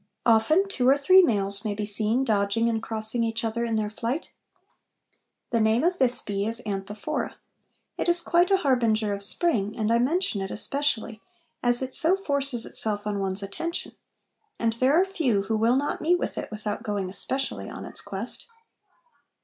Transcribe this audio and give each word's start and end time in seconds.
Often 0.25 0.67
two 0.69 0.87
or 0.89 0.97
three 0.97 1.21
males 1.21 1.63
may 1.63 1.75
be 1.75 1.85
seen 1.85 2.23
dodging 2.25 2.67
and 2.67 2.81
crossing 2.81 3.23
each 3.23 3.43
other 3.43 3.63
in 3.63 3.75
their 3.75 3.91
flight. 3.91 4.33
The 5.51 5.59
name 5.59 5.83
of 5.83 5.99
this 5.99 6.23
bee 6.23 6.47
is 6.47 6.59
Anthophora. 6.65 7.35
It 7.99 8.09
is 8.09 8.19
quite 8.23 8.49
a 8.49 8.57
harbinger 8.57 9.13
of 9.13 9.21
spring, 9.21 9.77
and 9.77 9.93
I 9.93 9.99
mention 9.99 10.41
it 10.41 10.49
especially 10.49 11.21
as 11.61 11.83
it 11.83 11.93
so 11.93 12.15
forces 12.17 12.65
itself 12.65 13.05
on 13.05 13.19
one's 13.19 13.43
attention, 13.43 13.91
and 14.57 14.73
there 14.73 14.99
are 14.99 15.05
few 15.05 15.43
who 15.43 15.55
will 15.55 15.75
not 15.75 16.01
meet 16.01 16.17
with 16.17 16.35
it 16.35 16.49
without 16.49 16.81
going 16.81 17.07
especially 17.07 17.69
on 17.69 17.85
its 17.85 18.01
quest. 18.01 18.47